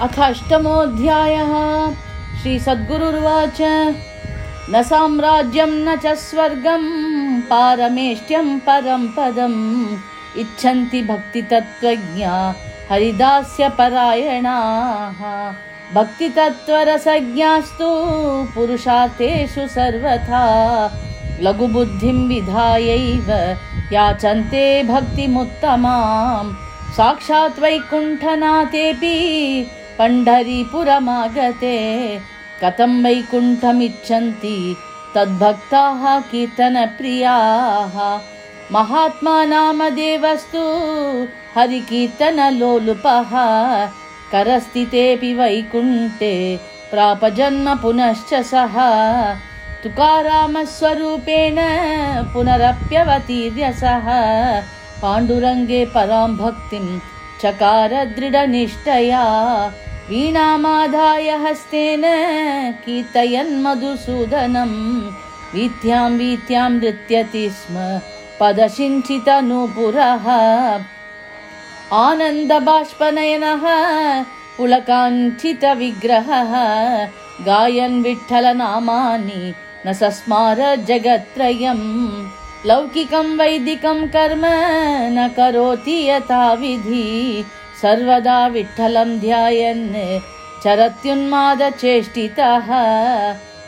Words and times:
अथाष्टमोऽध्यायः 0.00 1.52
श्रीसद्गुरुर्वाच। 2.42 3.58
न 4.70 4.82
साम्राज्यं 4.82 5.66
न 5.66 5.96
च 5.96 6.06
स्वर्गं 6.06 6.82
पारमेष्ट्यं 7.40 8.58
परं 8.58 9.08
पदम्। 9.08 9.86
इच्छन्ति 10.38 11.02
भक्तितत्त्वज्ञा 11.02 12.54
हरिदास्यपरायणाः। 12.90 13.52
भक्तितत्त्वरसज्ञास्तु 15.94 17.88
पुरुषार्थेषु 18.54 19.68
सर्वथा। 19.68 20.44
लघुबुद्धिं 21.40 22.28
विधायैव 22.28 23.56
याचन्ते 23.92 24.82
भक्तिमुत्तमाम्। 24.82 26.54
साक्षात् 26.94 27.60
वैकुण्ठनाथेऽपि 27.60 29.14
पण्ढरीपुरमागते 29.98 31.76
कथं 32.62 33.02
वैकुण्ठमिच्छन्ति 33.04 34.56
तद्भक्ताः 35.14 36.04
कीर्तनप्रियाः 36.30 37.96
महात्मा 38.72 39.36
नाम 39.44 39.82
हरिकीर्तनलोलुपः 41.56 43.32
करस्थितेऽपि 44.32 45.32
वैकुण्ठे 45.40 46.34
प्रापजन्म 46.90 47.74
पुनश्च 47.82 48.34
सः 48.50 48.76
तुकारामस्वरूपेण 49.82 51.58
पुनरप्यवतीर्य 52.32 53.72
सः 53.80 54.06
पाण्डुरङ्गे 55.02 55.84
परां 55.94 56.28
भक्तिं 56.36 56.86
चकार 57.44 57.92
दृढनिष्ठया 58.16 59.24
वीणामाधाय 60.08 61.28
हस्तेन 61.44 62.04
कीर्तयन् 62.84 63.50
मधुसूदनम् 63.64 64.78
वीथ्यां 65.54 66.10
वीथ्यां 66.18 66.70
नृत्यति 66.72 67.44
स्म 67.56 67.74
पदसिञ्चितनूपुरः 68.40 70.26
आनन्दबाष्पनयनः 72.04 73.64
पुलकाञ्चितविग्रहः 74.56 76.54
गायन् 77.48 78.02
विठ्ठलनामानि 78.04 79.42
न 79.86 79.92
सस्मार 80.00 80.60
जगत्त्रयम् 80.88 81.86
लौकिकं 82.66 83.26
वैदिकं 83.38 84.06
कर्म 84.08 84.44
न 85.14 85.28
करोति 85.36 85.96
यथा 86.08 86.52
विधि। 86.52 87.44
सर्वदा 87.82 88.46
विठ्ठलं 88.46 89.18
ध्यायन् 89.20 89.94
चरत्युन्मादचेष्टितः 90.64 92.68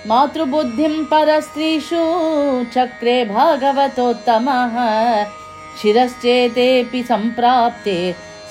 मातृबुद्धिं 0.09 1.05
परस्त्रीषु 1.05 2.03
चक्रे 2.75 3.25
भागवतोत्तमः। 3.35 4.75
शिरश्चेतेऽपि 5.83 7.03
सम्प्राप्ते 7.03 7.99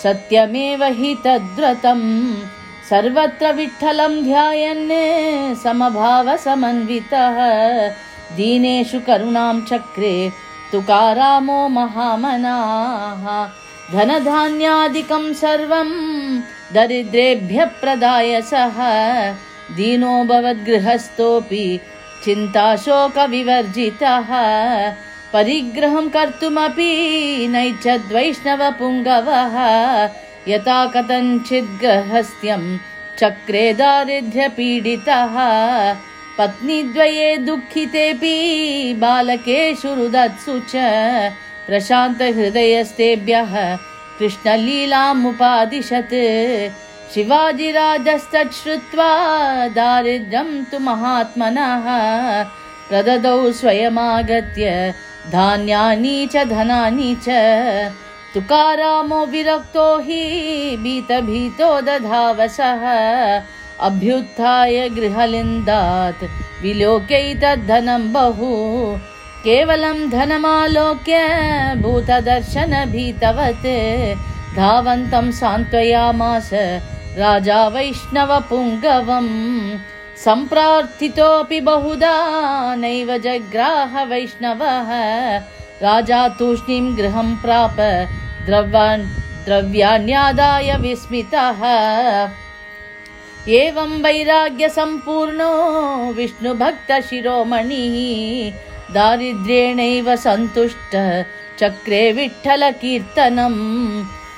सत्यमेव 0.04 0.82
हि 0.98 1.12
तद्व्रतम् 1.26 2.10
सर्वत्र 2.90 3.46
विठ्ठलं 3.54 4.14
ध्यायन् 4.24 4.92
समभावसमन्वितः 5.64 7.38
दीनेषु 8.38 9.00
करुणां 9.08 9.58
चक्रे 9.62 10.16
तुकारामो 10.72 11.60
महामनाः। 11.78 13.26
धनधान्यादिकं 13.94 15.26
सर्वं 15.42 15.90
दरिद्रेभ्यः 16.74 17.70
प्रदाय 17.82 18.32
सः 18.52 18.78
दीनो 19.76 20.14
भवद्गृहस्थोऽपि 20.30 21.66
चिन्ताशोकविवर्जितः। 22.24 24.30
परिग्रहं 25.34 26.06
कर्तुमपि 26.10 26.92
नैच्छद्वैष्णवपुङ्गवः 27.52 29.56
यथा 30.48 30.80
कथञ्चिद्गृहस्थ्यं 30.96 32.64
चक्रे 33.20 33.66
दारिद्र्यपीडितः 33.74 35.36
पत्नीद्वये 36.38 37.28
दुःखितेऽपि 37.48 38.36
बालकेषु 39.02 39.94
रुदत्सु 40.00 40.56
च 40.72 40.74
प्रशान्तहृदयस्तेभ्यः 41.68 43.54
कृष्णलीलामुपादिशत् 44.20 46.16
शिवाजिराजस्तत् 47.14 48.58
श्रुत्वा 48.60 49.10
दारिद्र्यं 49.78 50.50
तु 50.72 50.78
महात्मनः 50.88 51.86
प्रददौ 52.90 53.40
स्वयमागत्य 53.60 54.66
धान्यानि 55.32 56.18
च 56.34 56.44
धनानि 56.54 57.12
च। 57.28 57.28
तुकारामो 58.34 59.26
विरक्तो 59.34 59.88
हि 60.06 60.22
भीतभीतो 60.84 61.70
दधावसः 61.88 62.84
अभ्युत्थाय 63.80 64.90
गृहलिन्दात् 64.90 66.24
विलोक्यैतद्धनं 66.64 68.14
बहु। 68.14 68.56
केवलं 69.44 70.10
धनमालोक्य 70.10 71.18
भूतदर्शनभीतवत्। 71.82 73.66
धावन्तं 74.56 75.32
सान्त्वयामास 75.32 76.50
राजा 77.18 77.68
वैष्णवपुङ्गवम्। 77.68 79.80
सम्प्रार्थितोऽपि 80.26 81.62
बहुधा 81.62 82.76
नैव 82.76 83.18
जग्राह 83.18 84.04
वैष्णवः। 84.04 84.92
राजा 85.82 86.28
तूष्णीं 86.28 86.98
गृहं 86.98 87.36
प्राप 87.36 87.76
द्रव्यान् 88.46 89.06
द्रव्याण्यादाय 89.46 90.78
विस्मितः 90.78 91.62
एवं 93.54 93.92
वैराग्यसम्पूर्णो 94.04 95.50
विष्णुभक्तशिरोमणिः 96.18 97.98
दारिद्र्येणैव 98.94 100.08
सन्तुष्ट 100.24 100.94
चक्रे 101.60 102.00
विठ्ठलकीर्तनम् 102.18 103.60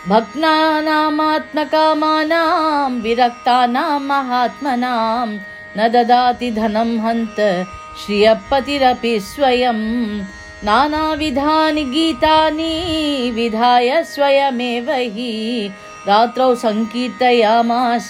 भग्नानामात्मकामानां 0.10 2.92
विरक्तानां 3.06 3.96
महात्मनां 4.10 5.30
न 5.78 5.80
ददाति 5.94 6.50
धनं 6.60 6.92
हन्त 7.06 7.40
श्रियपतिरपि 8.04 9.16
स्वयं 9.32 9.82
नानाविधानि 10.68 11.84
गीतानि 11.96 12.74
विधाय 13.36 13.90
स्वयमेव 14.14 14.88
हि 15.16 15.34
रात्रौ 16.08 16.50
सङ्कीर्तयामास 16.64 18.10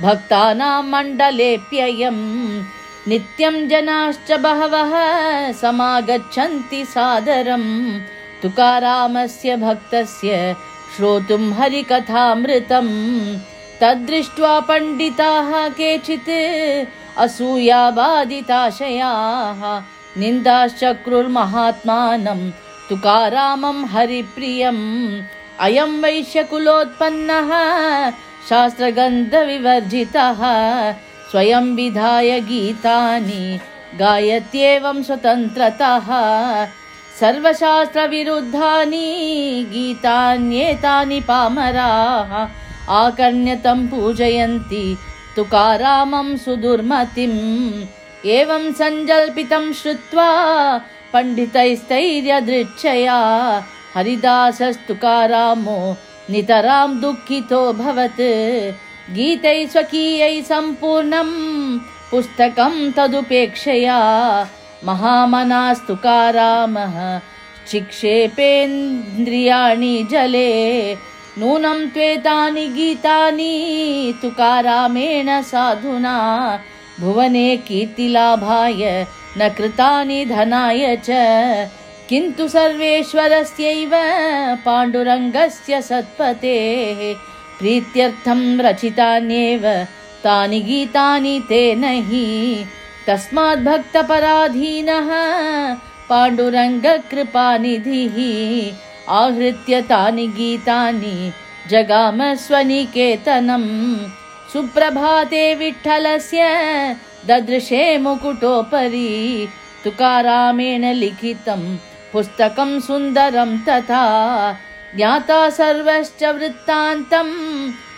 भक्तानां 0.00 0.82
मण्डलेऽप्ययम् 0.82 2.62
नित्यं 3.08 3.68
जनाश्च 3.68 4.32
बहवः 4.32 5.52
समागच्छन्ति 5.52 6.84
सादरम् 6.84 8.00
तुकारामस्य 8.42 9.56
भक्तस्य 9.56 10.56
श्रोतुं 10.96 11.52
हरिकथामृतम् 11.52 13.38
तद्दृष्ट्वा 13.80 14.60
पण्डिताः 14.60 15.68
केचित् 15.68 16.88
असूयाबाधिताशयाः। 17.18 19.82
निन्दाश्चक्रुर्महात्मानं 20.20 22.50
तुकारामं 22.88 23.84
हरिप्रियम्। 23.84 25.22
अयं 25.60 26.02
वैश्यकुलोत्पन्नः 26.02 27.50
शास्त्रगन्धविवर्जितः 28.48 30.40
स्वयं 31.30 31.66
विधाय 31.76 32.30
गीतानि 32.40 33.58
गायत्येवं 34.00 34.98
स्वतन्त्रतः। 35.02 36.08
सर्वशास्त्रविरुद्धानि 37.20 39.08
गीतान्येतानि 39.72 41.20
पामराः 41.20 42.32
आकर्ण्यतं 43.00 43.78
पूजयन्ति 43.88 44.96
तुकारामं 45.36 46.28
सुदुर्मतिम्। 46.36 47.84
एवं 48.28 48.72
सञ्जल्पितं 48.72 49.72
श्रुत्वा 49.72 50.30
पण्डितैस्तैर्यदृच्छया 51.12 53.20
हरिदासस्तुकारामो 53.94 55.78
नितरां 56.30 56.90
दुःखितोऽभवत् 57.00 58.22
गीतैः 59.16 59.58
स्वकीयै 59.72 60.36
सम्पूर्णं 60.50 61.30
पुस्तकं 62.10 62.74
तदुपेक्षया 62.96 63.98
महामनास्तुकारामः 64.86 66.06
चिक्षेपेन्द्रियाणि 67.70 68.46
जले 70.10 70.52
नूनं 71.38 71.80
त्वेतानि 71.94 72.66
गीतानि 72.76 73.54
तुकारामेण 74.22 75.28
साधुना। 75.50 76.16
भुवने 77.00 77.48
कीर्तिलाभाय 77.68 78.82
न 79.38 79.40
कृतानि 79.56 80.20
धनाय 80.32 80.82
च 81.06 81.08
किन्तु 82.08 82.44
सर्वेश्वरस्यैव 82.54 83.92
पाण्डुरङ्गस्य 84.64 85.74
सत्पतेः 85.88 86.98
प्रीत्यर्थं 87.58 88.40
रचितान्येव 88.66 89.64
तानि 90.24 90.58
गीतानि 90.66 91.34
तेन 91.50 91.84
हि 92.08 92.24
तस्माद्भक्तपराधीनः 93.06 95.08
पाण्डुरङ्गकृपानिधिः 96.10 98.18
आहृत्य 99.20 99.80
तानि 99.90 100.26
गीतानि 100.36 101.16
जगामस्वनिकेतनम् 101.70 103.72
सुप्रभाते 104.52 105.44
विठ्ठलस्य 105.60 106.42
ददृशे 107.30 107.82
मुकुटोपरि 108.04 109.10
तुकारामेण 109.84 110.84
लिखितं 111.02 111.62
पुस्तकं 112.14 112.80
सुन्दरं 112.80 113.58
तथा 113.58 114.58
ज्ञाता 114.96 115.50
सर्वश्च 115.50 116.24
वृत्तान्तं 116.24 117.30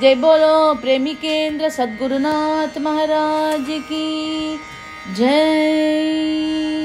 जय 0.00 0.14
बोलो 0.14 0.74
प्रेमी 0.74 1.14
केंद्र 1.14 1.68
सद्गुरुनाथ 1.68 2.78
महाराज 2.78 3.66
की 3.90 4.58
जय। 5.16 6.75